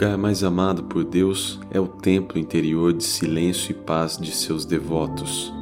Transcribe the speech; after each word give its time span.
lugar 0.00 0.16
mais 0.16 0.42
amado 0.42 0.84
por 0.84 1.04
Deus 1.04 1.60
é 1.70 1.78
o 1.78 1.86
templo 1.86 2.38
interior 2.38 2.90
de 2.90 3.04
silêncio 3.04 3.72
e 3.72 3.74
paz 3.74 4.16
de 4.16 4.32
seus 4.32 4.64
devotos. 4.64 5.52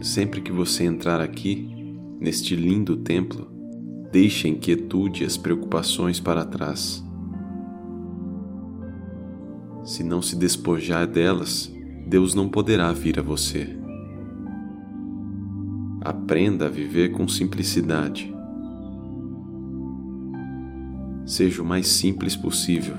Sempre 0.00 0.40
que 0.40 0.52
você 0.52 0.84
entrar 0.84 1.20
aqui, 1.20 1.68
neste 2.20 2.54
lindo 2.54 2.98
templo, 2.98 3.50
deixe 4.12 4.46
a 4.46 4.50
inquietude 4.52 5.24
e 5.24 5.26
as 5.26 5.36
preocupações 5.36 6.20
para 6.20 6.44
trás. 6.44 7.04
Se 9.82 10.04
não 10.04 10.22
se 10.22 10.36
despojar 10.36 11.08
delas, 11.08 11.68
Deus 12.06 12.32
não 12.32 12.48
poderá 12.48 12.92
vir 12.92 13.18
a 13.18 13.22
você. 13.22 13.76
Aprenda 16.00 16.66
a 16.66 16.70
viver 16.70 17.08
com 17.08 17.26
simplicidade 17.26 18.37
seja 21.28 21.62
o 21.62 21.64
mais 21.64 21.86
simples 21.86 22.34
possível. 22.34 22.96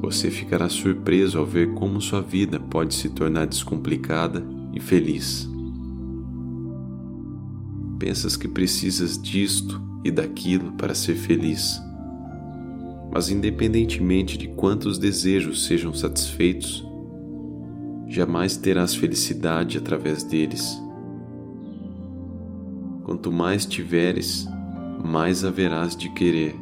Você 0.00 0.30
ficará 0.30 0.68
surpreso 0.68 1.38
ao 1.38 1.44
ver 1.44 1.74
como 1.74 2.00
sua 2.00 2.22
vida 2.22 2.60
pode 2.60 2.94
se 2.94 3.08
tornar 3.08 3.46
descomplicada 3.46 4.46
e 4.72 4.78
feliz. 4.78 5.50
Pensas 7.98 8.36
que 8.36 8.46
precisas 8.46 9.20
disto 9.20 9.82
e 10.04 10.10
daquilo 10.10 10.72
para 10.74 10.94
ser 10.94 11.16
feliz. 11.16 11.82
Mas, 13.12 13.28
independentemente 13.28 14.38
de 14.38 14.48
quantos 14.48 14.98
desejos 14.98 15.64
sejam 15.66 15.92
satisfeitos, 15.92 16.86
jamais 18.06 18.56
terás 18.56 18.94
felicidade 18.94 19.78
através 19.78 20.22
deles. 20.22 20.80
Quanto 23.04 23.32
mais 23.32 23.66
tiveres, 23.66 24.46
mais 25.04 25.44
haverás 25.44 25.94
de 25.94 26.08
querer. 26.08 26.58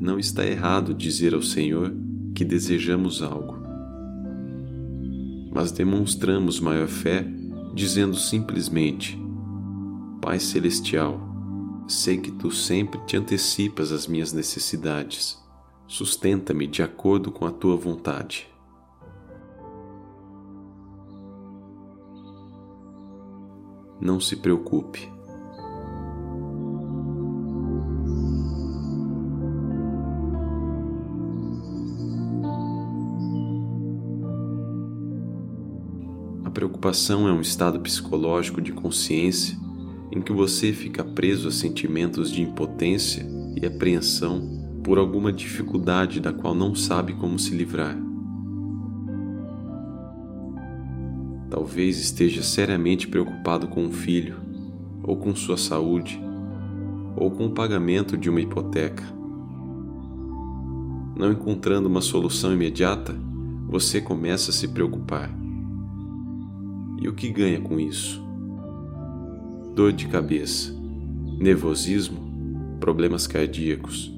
Não 0.00 0.18
está 0.18 0.44
errado 0.44 0.92
dizer 0.92 1.32
ao 1.32 1.42
Senhor 1.42 1.94
que 2.34 2.44
desejamos 2.44 3.22
algo, 3.22 3.56
mas 5.54 5.70
demonstramos 5.70 6.58
maior 6.58 6.88
fé 6.88 7.24
dizendo 7.72 8.16
simplesmente: 8.16 9.16
Pai 10.20 10.40
Celestial, 10.40 11.20
sei 11.86 12.18
que 12.18 12.32
tu 12.32 12.50
sempre 12.50 12.98
te 13.06 13.16
antecipas 13.16 13.92
às 13.92 14.08
minhas 14.08 14.32
necessidades. 14.32 15.40
Sustenta-me 15.86 16.66
de 16.66 16.82
acordo 16.82 17.30
com 17.30 17.46
a 17.46 17.50
tua 17.52 17.76
vontade. 17.76 18.48
Não 24.06 24.20
se 24.20 24.36
preocupe. 24.36 25.12
A 36.44 36.50
preocupação 36.50 37.28
é 37.28 37.32
um 37.32 37.40
estado 37.40 37.80
psicológico 37.80 38.60
de 38.60 38.72
consciência 38.72 39.58
em 40.12 40.20
que 40.20 40.32
você 40.32 40.72
fica 40.72 41.02
preso 41.02 41.48
a 41.48 41.50
sentimentos 41.50 42.30
de 42.30 42.40
impotência 42.40 43.26
e 43.60 43.66
apreensão 43.66 44.80
por 44.84 44.98
alguma 44.98 45.32
dificuldade 45.32 46.20
da 46.20 46.32
qual 46.32 46.54
não 46.54 46.76
sabe 46.76 47.12
como 47.14 47.38
se 47.40 47.50
livrar. 47.54 48.05
Talvez 51.50 51.98
esteja 51.98 52.42
seriamente 52.42 53.06
preocupado 53.06 53.68
com 53.68 53.84
um 53.84 53.92
filho, 53.92 54.36
ou 55.02 55.16
com 55.16 55.34
sua 55.34 55.56
saúde, 55.56 56.20
ou 57.16 57.30
com 57.30 57.46
o 57.46 57.52
pagamento 57.52 58.16
de 58.16 58.28
uma 58.28 58.40
hipoteca. 58.40 59.04
Não 61.16 61.32
encontrando 61.32 61.88
uma 61.88 62.00
solução 62.00 62.52
imediata, 62.52 63.14
você 63.68 64.00
começa 64.00 64.50
a 64.50 64.54
se 64.54 64.68
preocupar. 64.68 65.30
E 67.00 67.08
o 67.08 67.14
que 67.14 67.30
ganha 67.30 67.60
com 67.60 67.78
isso? 67.78 68.22
Dor 69.74 69.92
de 69.92 70.08
cabeça, 70.08 70.74
nervosismo, 71.38 72.18
problemas 72.80 73.26
cardíacos. 73.26 74.12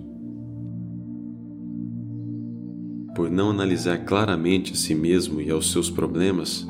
Por 3.15 3.31
não 3.31 3.50
analisar 3.50 3.99
claramente 4.05 4.72
a 4.72 4.77
si 4.77 4.94
mesmo 4.94 5.41
e 5.41 5.50
aos 5.50 5.72
seus 5.72 5.91
problemas, 5.91 6.67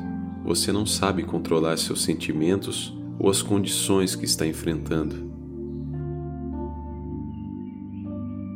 você 0.49 0.71
não 0.71 0.83
sabe 0.83 1.21
controlar 1.21 1.77
seus 1.77 2.01
sentimentos 2.01 2.91
ou 3.19 3.29
as 3.29 3.39
condições 3.39 4.15
que 4.15 4.25
está 4.25 4.47
enfrentando. 4.47 5.31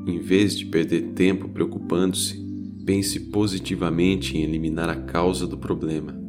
Em 0.08 0.18
vez 0.20 0.58
de 0.58 0.66
perder 0.66 1.14
tempo 1.14 1.48
preocupando-se, 1.48 2.44
pense 2.84 3.20
positivamente 3.30 4.36
em 4.36 4.42
eliminar 4.42 4.90
a 4.90 4.96
causa 4.96 5.46
do 5.46 5.56
problema. 5.56 6.20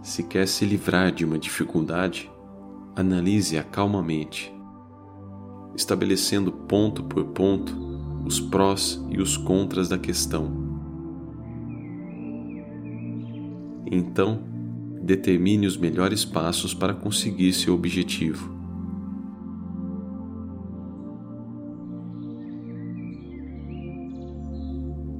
Se 0.00 0.22
quer 0.22 0.46
se 0.46 0.64
livrar 0.64 1.10
de 1.10 1.24
uma 1.24 1.40
dificuldade, 1.40 2.30
analise-a 2.94 3.64
calmamente, 3.64 4.54
estabelecendo 5.74 6.52
ponto 6.52 7.02
por 7.02 7.24
ponto 7.24 7.89
os 8.24 8.40
prós 8.40 9.02
e 9.10 9.20
os 9.20 9.36
contras 9.36 9.88
da 9.88 9.98
questão. 9.98 10.70
Então, 13.90 14.42
determine 15.02 15.66
os 15.66 15.76
melhores 15.76 16.24
passos 16.24 16.72
para 16.72 16.94
conseguir 16.94 17.52
seu 17.52 17.74
objetivo. 17.74 18.58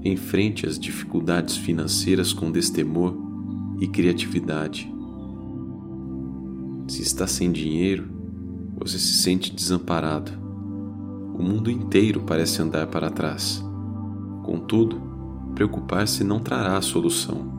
Enfrente 0.05 0.67
as 0.67 0.79
dificuldades 0.79 1.57
financeiras 1.57 2.33
com 2.33 2.51
destemor 2.51 3.15
e 3.81 3.87
criatividade. 3.89 4.91
Se 6.89 7.03
está 7.03 7.27
sem 7.27 7.53
dinheiro, 7.53 8.09
você 8.79 8.99
se 8.99 9.23
sente 9.23 9.55
desamparado 9.55 10.40
o 11.41 11.43
mundo 11.43 11.71
inteiro 11.71 12.21
parece 12.21 12.61
andar 12.61 12.87
para 12.89 13.09
trás. 13.09 13.65
Contudo, 14.43 15.01
preocupar-se 15.55 16.23
não 16.23 16.39
trará 16.39 16.77
a 16.77 16.83
solução. 16.83 17.59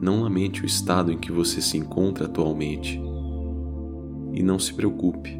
Não 0.00 0.22
lamente 0.22 0.62
o 0.62 0.66
estado 0.66 1.12
em 1.12 1.18
que 1.18 1.30
você 1.30 1.60
se 1.60 1.76
encontra 1.76 2.24
atualmente 2.24 2.98
e 4.32 4.42
não 4.42 4.58
se 4.58 4.72
preocupe. 4.72 5.38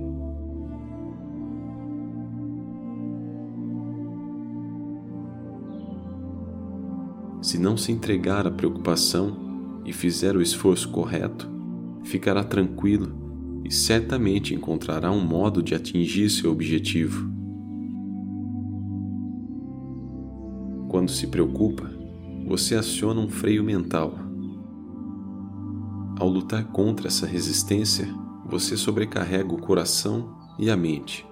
Se 7.41 7.59
não 7.59 7.79
se 7.79 7.93
entregar 7.93 8.47
à 8.47 8.51
preocupação 8.51 9.81
e 9.87 9.93
fizer 9.93 10.37
o 10.37 10.43
esforço 10.43 10.91
correto, 10.91 11.56
ficará 12.07 12.45
tranquilo 12.45 13.63
e 13.65 13.73
certamente 13.73 14.55
encontrará 14.55 15.11
um 15.11 15.21
modo 15.21 15.63
de 15.63 15.75
atingir 15.75 16.31
seu 16.31 16.53
objetivo. 16.53 17.29
Quando 20.89 21.11
se 21.11 21.27
preocupa, 21.27 21.91
você 22.47 22.77
aciona 22.77 23.21
um 23.21 23.29
freio 23.29 23.65
mental. 23.65 24.15
Ao 26.19 26.29
lutar 26.29 26.65
contra 26.69 27.09
essa 27.09 27.27
resistência, 27.27 28.09
você 28.47 28.77
sobrecarrega 28.77 29.53
o 29.53 29.61
coração 29.61 30.33
e 30.59 30.71
a 30.71 30.77
mente. 30.77 31.27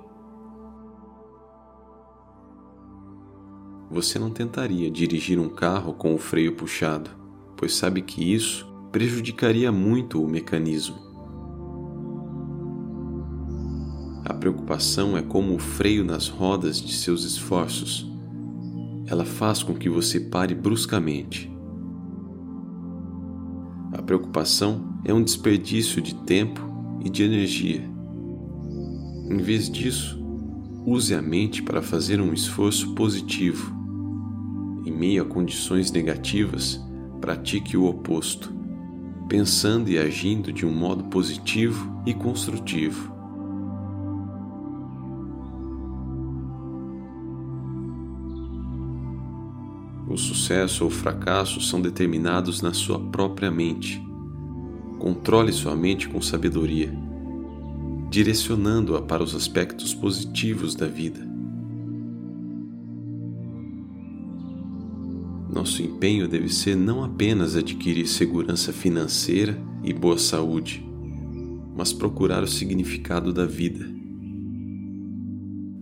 Você 3.91 4.19
não 4.19 4.31
tentaria 4.31 4.91
dirigir 4.91 5.39
um 5.39 5.49
carro 5.49 5.95
com 5.95 6.13
o 6.15 6.19
freio 6.19 6.57
puxado, 6.57 7.11
pois 7.57 7.77
sabe 7.77 8.03
que 8.03 8.35
isso 8.35 8.74
prejudicaria 8.95 9.73
muito 9.73 10.23
o 10.23 10.29
mecanismo. 10.29 10.95
A 14.25 14.33
preocupação 14.33 15.19
é 15.19 15.23
como 15.23 15.53
o 15.53 15.59
freio 15.59 16.05
nas 16.05 16.29
rodas 16.29 16.81
de 16.81 16.95
seus 16.95 17.25
esforços. 17.25 18.09
Ela 19.09 19.25
faz 19.25 19.65
com 19.65 19.75
que 19.75 19.91
você 19.91 20.21
pare 20.21 20.55
bruscamente. 20.55 21.53
A 23.93 24.01
preocupação 24.01 24.97
é 25.05 25.13
um 25.13 25.25
desperdício 25.25 26.01
de 26.01 26.15
tempo 26.15 26.61
e 27.05 27.11
de 27.11 27.25
energia. 27.25 27.83
Em 29.29 29.39
vez 29.39 29.69
disso, 29.69 30.25
use 30.87 31.13
a 31.17 31.21
mente 31.21 31.65
para 31.65 31.83
fazer 31.83 32.21
um 32.21 32.33
esforço 32.33 32.95
positivo. 32.95 33.75
Em 34.87 34.93
meio 34.93 35.25
a 35.25 35.27
condições 35.27 35.91
negativas, 35.91 36.81
pratique 37.21 37.77
o 37.77 37.87
oposto 37.87 38.55
pensando 39.29 39.89
e 39.89 39.99
agindo 39.99 40.53
de 40.53 40.67
um 40.67 40.73
modo 40.73 41.05
positivo 41.05 42.03
e 42.07 42.13
construtivo. 42.13 43.13
O 50.09 50.17
sucesso 50.17 50.85
ou 50.85 50.91
fracasso 50.91 51.61
são 51.61 51.81
determinados 51.81 52.63
na 52.63 52.73
sua 52.73 53.01
própria 53.01 53.51
mente. 53.51 54.01
Controle 54.99 55.53
sua 55.53 55.75
mente 55.75 56.09
com 56.09 56.23
sabedoria, 56.23 56.97
direcionando-a 58.11 59.03
para 59.03 59.25
os 59.25 59.35
aspectos 59.35 59.93
positivos 59.93 60.75
da 60.75 60.87
vida. 60.87 61.34
Nosso 65.65 65.83
empenho 65.83 66.29
deve 66.29 66.51
ser 66.51 66.77
não 66.77 67.03
apenas 67.03 67.57
adquirir 67.57 68.07
segurança 68.07 68.71
financeira 68.71 69.59
e 69.83 69.95
boa 69.95 70.19
saúde, 70.19 70.87
mas 71.75 71.91
procurar 71.91 72.43
o 72.43 72.47
significado 72.47 73.33
da 73.33 73.47
vida. 73.47 73.89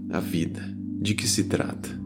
A 0.09 0.21
vida, 0.21 0.63
de 1.01 1.17
que 1.17 1.27
se 1.27 1.49
trata? 1.49 2.01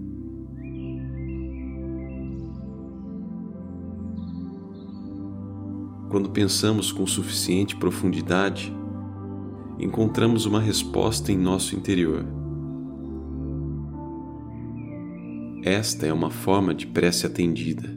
Quando 6.08 6.30
pensamos 6.30 6.90
com 6.90 7.06
suficiente 7.06 7.76
profundidade, 7.76 8.74
encontramos 9.78 10.46
uma 10.46 10.62
resposta 10.62 11.30
em 11.30 11.36
nosso 11.36 11.76
interior. 11.76 12.35
Esta 15.66 16.06
é 16.06 16.12
uma 16.12 16.30
forma 16.30 16.72
de 16.72 16.86
prece 16.86 17.26
atendida. 17.26 17.88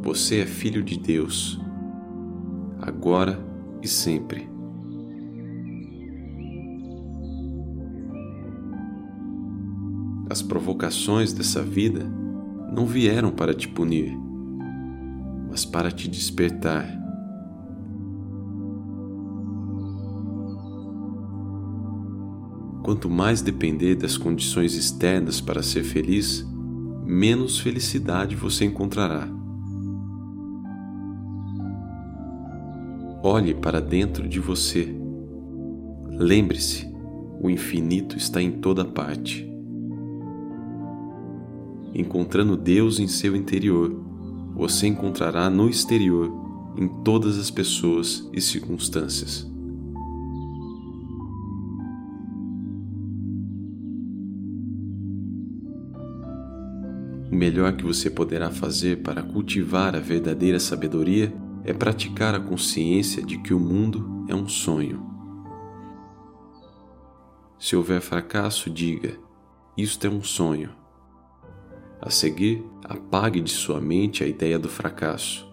Você 0.00 0.40
é 0.40 0.46
filho 0.46 0.82
de 0.82 0.98
Deus, 0.98 1.60
agora 2.80 3.38
e 3.82 3.86
sempre. 3.86 4.48
As 10.30 10.40
provocações 10.40 11.34
dessa 11.34 11.62
vida 11.62 12.10
não 12.74 12.86
vieram 12.86 13.30
para 13.30 13.52
te 13.52 13.68
punir, 13.68 14.10
mas 15.50 15.66
para 15.66 15.90
te 15.90 16.08
despertar 16.08 16.97
Quanto 22.88 23.10
mais 23.10 23.42
depender 23.42 23.96
das 23.96 24.16
condições 24.16 24.74
externas 24.74 25.42
para 25.42 25.62
ser 25.62 25.84
feliz, 25.84 26.42
menos 27.04 27.58
felicidade 27.58 28.34
você 28.34 28.64
encontrará. 28.64 29.28
Olhe 33.22 33.52
para 33.52 33.78
dentro 33.78 34.26
de 34.26 34.40
você. 34.40 34.88
Lembre-se, 36.08 36.90
o 37.42 37.50
infinito 37.50 38.16
está 38.16 38.40
em 38.40 38.52
toda 38.52 38.86
parte. 38.86 39.46
Encontrando 41.94 42.56
Deus 42.56 42.98
em 42.98 43.06
seu 43.06 43.36
interior, 43.36 44.02
você 44.54 44.86
encontrará 44.86 45.50
no 45.50 45.68
exterior, 45.68 46.32
em 46.74 46.88
todas 47.04 47.38
as 47.38 47.50
pessoas 47.50 48.26
e 48.32 48.40
circunstâncias. 48.40 49.47
O 57.30 57.34
melhor 57.34 57.74
que 57.74 57.84
você 57.84 58.08
poderá 58.08 58.50
fazer 58.50 59.02
para 59.02 59.22
cultivar 59.22 59.94
a 59.94 60.00
verdadeira 60.00 60.58
sabedoria 60.58 61.32
é 61.62 61.74
praticar 61.74 62.34
a 62.34 62.40
consciência 62.40 63.22
de 63.22 63.36
que 63.38 63.52
o 63.52 63.60
mundo 63.60 64.24
é 64.28 64.34
um 64.34 64.48
sonho. 64.48 65.06
Se 67.58 67.76
houver 67.76 68.00
fracasso, 68.00 68.70
diga: 68.70 69.18
Isto 69.76 70.06
é 70.06 70.10
um 70.10 70.22
sonho. 70.22 70.70
A 72.00 72.08
seguir, 72.08 72.64
apague 72.84 73.40
de 73.40 73.50
sua 73.50 73.80
mente 73.80 74.24
a 74.24 74.26
ideia 74.26 74.58
do 74.58 74.68
fracasso. 74.68 75.46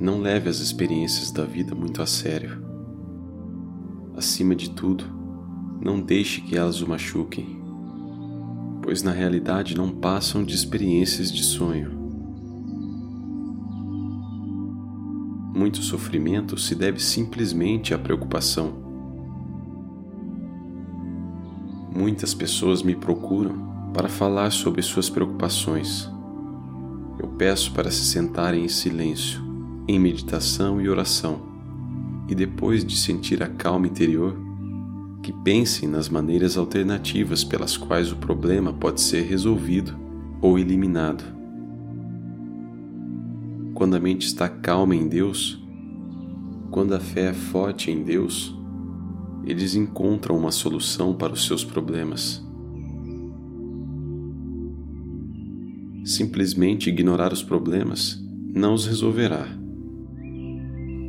Não 0.00 0.20
leve 0.20 0.48
as 0.48 0.58
experiências 0.58 1.30
da 1.30 1.44
vida 1.44 1.74
muito 1.74 2.02
a 2.02 2.06
sério. 2.06 2.63
Acima 4.16 4.54
de 4.54 4.70
tudo, 4.70 5.04
não 5.80 6.00
deixe 6.00 6.40
que 6.40 6.56
elas 6.56 6.80
o 6.80 6.88
machuquem, 6.88 7.60
pois 8.80 9.02
na 9.02 9.10
realidade 9.10 9.76
não 9.76 9.90
passam 9.90 10.44
de 10.44 10.54
experiências 10.54 11.32
de 11.32 11.42
sonho. 11.42 11.90
Muito 15.52 15.82
sofrimento 15.82 16.56
se 16.56 16.76
deve 16.76 17.00
simplesmente 17.00 17.92
à 17.92 17.98
preocupação. 17.98 18.72
Muitas 21.92 22.32
pessoas 22.34 22.84
me 22.84 22.94
procuram 22.94 23.90
para 23.92 24.08
falar 24.08 24.52
sobre 24.52 24.80
suas 24.80 25.10
preocupações. 25.10 26.08
Eu 27.18 27.28
peço 27.30 27.72
para 27.72 27.90
se 27.90 28.04
sentarem 28.04 28.64
em 28.64 28.68
silêncio, 28.68 29.42
em 29.88 29.98
meditação 29.98 30.80
e 30.80 30.88
oração 30.88 31.53
e 32.28 32.34
depois 32.34 32.84
de 32.84 32.96
sentir 32.96 33.42
a 33.42 33.48
calma 33.48 33.86
interior, 33.86 34.36
que 35.22 35.32
pensem 35.32 35.88
nas 35.88 36.08
maneiras 36.08 36.56
alternativas 36.56 37.42
pelas 37.42 37.76
quais 37.76 38.12
o 38.12 38.16
problema 38.16 38.72
pode 38.72 39.00
ser 39.00 39.22
resolvido 39.22 39.98
ou 40.40 40.58
eliminado. 40.58 41.24
Quando 43.74 43.96
a 43.96 44.00
mente 44.00 44.26
está 44.26 44.48
calma 44.48 44.94
em 44.94 45.08
Deus, 45.08 45.62
quando 46.70 46.94
a 46.94 47.00
fé 47.00 47.30
é 47.30 47.32
forte 47.32 47.90
em 47.90 48.02
Deus, 48.02 48.56
eles 49.44 49.74
encontram 49.74 50.36
uma 50.36 50.50
solução 50.50 51.14
para 51.14 51.32
os 51.32 51.46
seus 51.46 51.64
problemas. 51.64 52.44
Simplesmente 56.04 56.90
ignorar 56.90 57.32
os 57.32 57.42
problemas 57.42 58.22
não 58.54 58.74
os 58.74 58.86
resolverá 58.86 59.63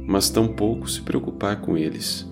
mas 0.07 0.29
tampouco 0.29 0.89
se 0.89 1.01
preocupar 1.01 1.61
com 1.61 1.77
eles. 1.77 2.29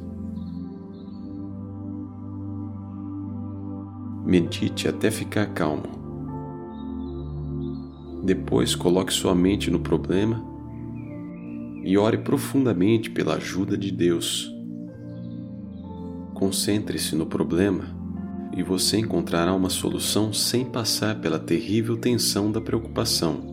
Medite 4.26 4.88
até 4.88 5.12
ficar 5.12 5.48
calmo. 5.48 6.02
Depois 8.24 8.74
coloque 8.74 9.12
sua 9.12 9.36
mente 9.36 9.70
no 9.70 9.80
problema 9.80 10.44
e 11.84 11.98
ore 11.98 12.20
profundamente 12.20 13.10
pela 13.10 13.36
ajuda 13.36 13.78
de 13.78 13.92
Deus. 13.92 14.50
Concentre-se 16.34 17.16
no 17.16 17.26
problema 17.26 17.86
e 18.56 18.64
você 18.64 18.98
encontrará 18.98 19.54
uma 19.54 19.70
solução 19.70 20.32
sem 20.32 20.64
passar 20.64 21.20
pela 21.20 21.40
terrível 21.40 21.98
tensão 21.98 22.52
da 22.52 22.62
preocupação. 22.62 23.53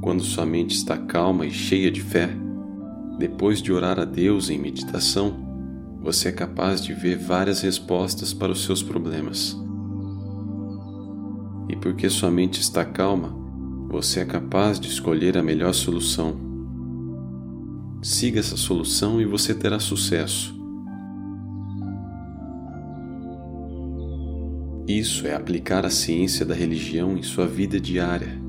Quando 0.00 0.22
sua 0.22 0.46
mente 0.46 0.76
está 0.76 0.96
calma 0.96 1.44
e 1.44 1.50
cheia 1.50 1.90
de 1.90 2.00
fé, 2.00 2.30
depois 3.18 3.60
de 3.60 3.72
orar 3.72 3.98
a 3.98 4.04
Deus 4.04 4.48
em 4.48 4.56
meditação, 4.56 5.98
você 6.00 6.28
é 6.28 6.32
capaz 6.32 6.80
de 6.80 6.94
ver 6.94 7.18
várias 7.18 7.62
respostas 7.62 8.32
para 8.32 8.52
os 8.52 8.62
seus 8.62 8.80
problemas. 8.80 9.56
E 11.68 11.74
porque 11.74 12.08
sua 12.08 12.30
mente 12.30 12.60
está 12.60 12.84
calma, 12.84 13.36
você 13.88 14.20
é 14.20 14.24
capaz 14.24 14.78
de 14.78 14.88
escolher 14.88 15.36
a 15.36 15.42
melhor 15.42 15.74
solução. 15.74 16.36
Siga 18.00 18.38
essa 18.38 18.56
solução 18.56 19.20
e 19.20 19.24
você 19.24 19.52
terá 19.52 19.80
sucesso. 19.80 20.56
Isso 24.86 25.26
é 25.26 25.34
aplicar 25.34 25.84
a 25.84 25.90
ciência 25.90 26.46
da 26.46 26.54
religião 26.54 27.18
em 27.18 27.22
sua 27.22 27.48
vida 27.48 27.80
diária 27.80 28.47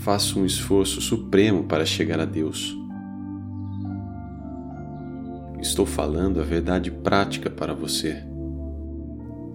faça 0.00 0.38
um 0.38 0.46
esforço 0.46 0.98
supremo 0.98 1.64
para 1.64 1.84
chegar 1.84 2.18
a 2.20 2.24
Deus. 2.24 2.74
Estou 5.60 5.84
falando 5.84 6.40
a 6.40 6.42
verdade 6.42 6.90
prática 6.90 7.50
para 7.50 7.74
você 7.74 8.24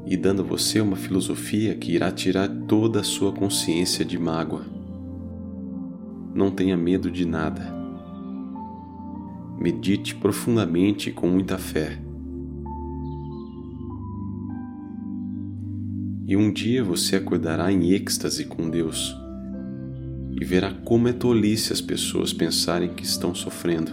e 0.05 0.15
dando 0.15 0.43
a 0.43 0.45
você 0.45 0.79
uma 0.79 0.95
filosofia 0.95 1.73
que 1.73 1.93
irá 1.93 2.11
tirar 2.11 2.47
toda 2.67 2.99
a 2.99 3.03
sua 3.03 3.31
consciência 3.31 4.05
de 4.05 4.19
mágoa. 4.19 4.63
Não 6.31 6.51
tenha 6.51 6.77
medo 6.77 7.09
de 7.09 7.25
nada. 7.25 7.73
Medite 9.57 10.13
profundamente 10.13 11.11
com 11.11 11.27
muita 11.27 11.57
fé. 11.57 11.99
E 16.27 16.37
um 16.37 16.53
dia 16.53 16.83
você 16.83 17.15
acordará 17.15 17.71
em 17.71 17.93
êxtase 17.93 18.45
com 18.45 18.69
Deus 18.69 19.24
e 20.39 20.43
verá 20.45 20.73
como 20.73 21.07
é 21.07 21.13
tolice 21.13 21.71
as 21.71 21.81
pessoas 21.81 22.33
pensarem 22.33 22.93
que 22.93 23.03
estão 23.03 23.33
sofrendo. 23.33 23.91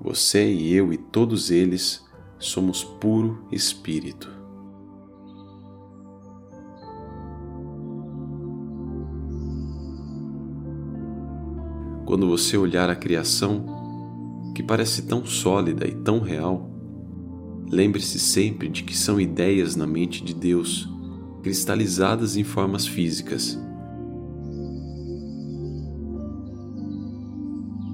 Você 0.00 0.52
e 0.52 0.72
eu 0.74 0.92
e 0.92 0.98
todos 0.98 1.50
eles 1.50 2.04
somos 2.38 2.84
puro 2.84 3.46
espírito. 3.50 4.44
quando 12.14 12.28
você 12.28 12.56
olhar 12.56 12.88
a 12.88 12.94
criação, 12.94 13.64
que 14.54 14.62
parece 14.62 15.02
tão 15.02 15.26
sólida 15.26 15.84
e 15.84 15.96
tão 15.96 16.20
real, 16.20 16.70
lembre-se 17.70 18.18
sempre 18.18 18.68
de 18.68 18.82
que 18.82 18.96
são 18.96 19.20
ideias 19.20 19.76
na 19.76 19.86
mente 19.86 20.22
de 20.22 20.34
Deus, 20.34 20.88
cristalizadas 21.42 22.36
em 22.36 22.44
formas 22.44 22.86
físicas. 22.86 23.58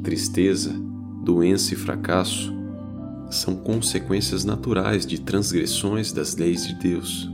Tristeza, 0.03 0.73
doença 1.25 1.75
e 1.75 1.77
fracasso 1.77 2.53
são 3.31 3.55
consequências 3.55 4.45
naturais 4.45 5.07
de 5.07 5.21
transgressões 5.21 6.13
das 6.13 6.37
leis 6.37 6.67
de 6.67 6.75
Deus. 6.75 7.31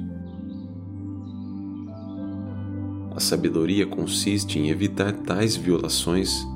A 3.15 3.21
sabedoria 3.21 3.87
consiste 3.87 4.59
em 4.59 4.69
evitar 4.69 5.13
tais 5.13 5.57
violações 5.57 6.47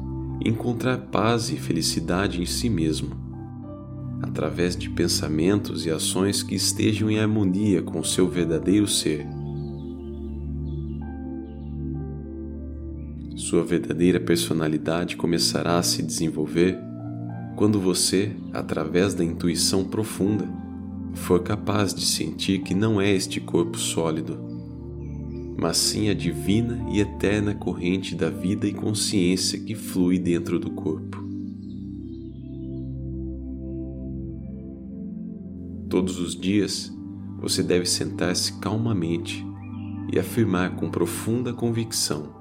e 0.45 0.49
encontrar 0.49 0.99
paz 0.99 1.51
e 1.51 1.57
felicidade 1.57 2.43
em 2.43 2.45
si 2.45 2.69
mesmo, 2.69 3.30
através 4.23 4.77
de 4.77 4.91
pensamentos 4.91 5.87
e 5.87 5.91
ações 5.91 6.43
que 6.43 6.55
estejam 6.55 7.11
em 7.11 7.19
harmonia 7.19 7.83
com 7.83 8.01
o 8.01 8.05
seu 8.05 8.29
verdadeiro 8.29 8.87
ser. 8.87 9.27
Sua 13.37 13.65
verdadeira 13.65 14.21
personalidade 14.21 15.17
começará 15.17 15.79
a 15.79 15.83
se 15.83 16.03
desenvolver 16.03 16.79
quando 17.57 17.81
você, 17.81 18.33
através 18.53 19.15
da 19.15 19.25
intuição 19.25 19.85
profunda, 19.85 20.49
for 21.15 21.43
capaz 21.43 21.93
de 21.93 22.05
sentir 22.05 22.61
que 22.61 22.75
não 22.75 23.01
é 23.01 23.11
este 23.11 23.41
corpo 23.41 23.79
sólido 23.79 24.51
mas 25.61 25.77
sim 25.77 26.09
a 26.09 26.15
divina 26.15 26.87
e 26.91 27.01
eterna 27.01 27.55
corrente 27.55 28.15
da 28.15 28.31
vida 28.31 28.67
e 28.67 28.73
consciência 28.73 29.61
que 29.61 29.75
flui 29.75 30.19
dentro 30.19 30.59
do 30.59 30.71
corpo. 30.71 31.30
Todos 35.91 36.21
os 36.21 36.37
dias 36.37 36.97
você 37.41 37.65
deve 37.65 37.85
sentar-se 37.85 38.61
calmamente 38.61 39.45
e 40.13 40.21
afirmar 40.21 40.77
com 40.77 40.89
profunda 40.89 41.53
convicção: 41.53 42.33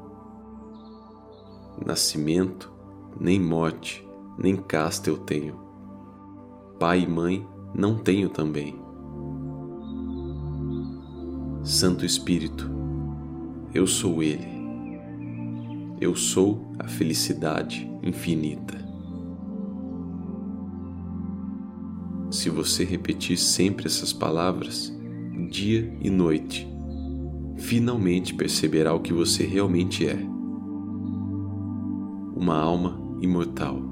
Nascimento, 1.83 2.71
nem 3.19 3.41
morte, 3.41 4.07
nem 4.37 4.55
casta 4.55 5.09
eu 5.09 5.17
tenho. 5.17 5.59
Pai 6.79 7.01
e 7.01 7.07
mãe 7.07 7.45
não 7.73 7.97
tenho 7.97 8.29
também. 8.29 8.79
Santo 11.63 12.05
Espírito, 12.05 12.69
eu 13.73 13.87
sou 13.87 14.21
Ele. 14.21 14.59
Eu 15.99 16.15
sou 16.15 16.71
a 16.77 16.87
felicidade 16.87 17.91
infinita. 18.03 18.88
Se 22.31 22.49
você 22.49 22.83
repetir 22.83 23.37
sempre 23.37 23.87
essas 23.87 24.13
palavras, 24.13 24.95
dia 25.49 25.91
e 25.99 26.09
noite, 26.11 26.67
finalmente 27.57 28.35
perceberá 28.35 28.93
o 28.93 28.99
que 28.99 29.11
você 29.11 29.45
realmente 29.45 30.07
é: 30.07 30.15
uma 32.35 32.55
alma 32.55 33.01
imortal. 33.19 33.88